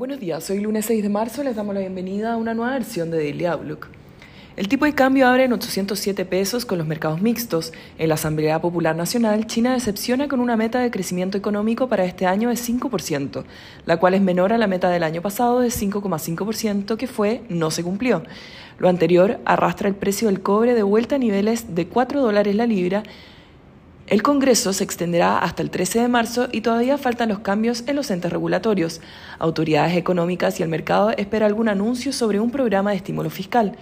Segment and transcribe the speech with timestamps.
[0.00, 3.10] Buenos días, hoy lunes 6 de marzo les damos la bienvenida a una nueva versión
[3.10, 3.88] de Daily Outlook.
[4.56, 7.74] El tipo de cambio abre en 807 pesos con los mercados mixtos.
[7.98, 12.24] En la Asamblea Popular Nacional, China decepciona con una meta de crecimiento económico para este
[12.24, 13.44] año de 5%,
[13.84, 17.70] la cual es menor a la meta del año pasado de 5,5% que fue no
[17.70, 18.22] se cumplió.
[18.78, 22.66] Lo anterior arrastra el precio del cobre de vuelta a niveles de 4 dólares la
[22.66, 23.02] libra
[24.10, 27.94] el Congreso se extenderá hasta el 13 de marzo y todavía faltan los cambios en
[27.94, 29.00] los entes regulatorios.
[29.38, 33.76] Autoridades económicas y el mercado esperan algún anuncio sobre un programa de estímulo fiscal.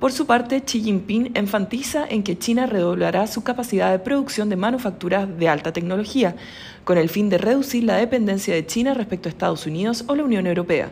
[0.00, 4.56] Por su parte, Xi Jinping enfatiza en que China redoblará su capacidad de producción de
[4.56, 6.36] manufacturas de alta tecnología,
[6.84, 10.24] con el fin de reducir la dependencia de China respecto a Estados Unidos o la
[10.24, 10.90] Unión Europea.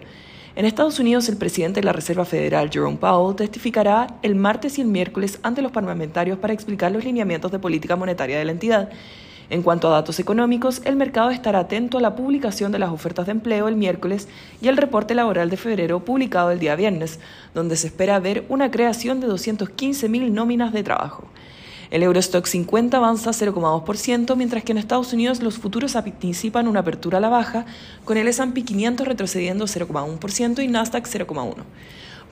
[0.57, 4.83] En Estados Unidos, el presidente de la Reserva Federal, Jerome Powell, testificará el martes y
[4.83, 8.89] el miércoles ante los parlamentarios para explicar los lineamientos de política monetaria de la entidad.
[9.51, 13.27] En cuanto a datos económicos, el mercado estará atento a la publicación de las ofertas
[13.27, 14.29] de empleo el miércoles
[14.63, 17.19] y al reporte laboral de febrero publicado el día viernes,
[17.53, 21.25] donde se espera ver una creación de 215.000 nóminas de trabajo.
[21.95, 27.19] El Eurostock 50 avanza 0,2%, mientras que en Estados Unidos los futuros anticipan una apertura
[27.19, 27.67] a la baja,
[28.05, 31.55] con el S&P 500 retrocediendo 0,1% y Nasdaq 0,1%.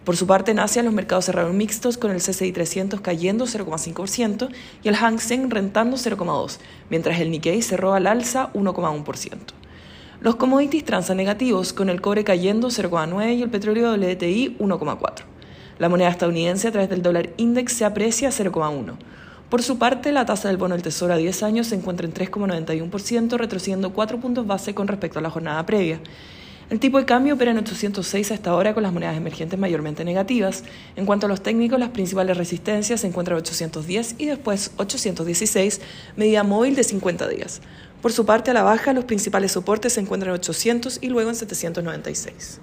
[0.04, 4.48] Por su parte, en Asia los mercados cerraron mixtos con el CCI 300 cayendo 0,5%
[4.82, 6.58] y el Hang Seng rentando 0,2%,
[6.90, 9.38] mientras el Nikkei cerró al alza 1,1%.
[10.22, 15.12] Los commodities transan negativos, con el cobre cayendo 0,9% y el petróleo WTI 1,4%.
[15.78, 18.96] La moneda estadounidense a través del dólar index se aprecia 0,1%.
[19.52, 22.14] Por su parte, la tasa del bono del Tesoro a 10 años se encuentra en
[22.14, 26.00] 3,91%, retrocediendo 4 puntos base con respecto a la jornada previa.
[26.70, 30.64] El tipo de cambio opera en 806 hasta ahora con las monedas emergentes mayormente negativas.
[30.96, 35.82] En cuanto a los técnicos, las principales resistencias se encuentran en 810 y después 816,
[36.16, 37.60] medida móvil de 50 días.
[38.00, 41.28] Por su parte, a la baja, los principales soportes se encuentran en 800 y luego
[41.28, 42.58] en 796.